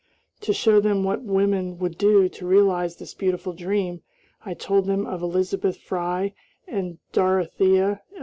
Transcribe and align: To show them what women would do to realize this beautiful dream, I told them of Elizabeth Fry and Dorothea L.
To 0.39 0.51
show 0.51 0.79
them 0.79 1.03
what 1.03 1.21
women 1.21 1.77
would 1.77 1.95
do 1.95 2.27
to 2.27 2.47
realize 2.47 2.95
this 2.95 3.13
beautiful 3.13 3.53
dream, 3.53 4.01
I 4.43 4.55
told 4.55 4.87
them 4.87 5.05
of 5.05 5.21
Elizabeth 5.21 5.77
Fry 5.77 6.33
and 6.67 6.97
Dorothea 7.11 8.01
L. 8.15 8.19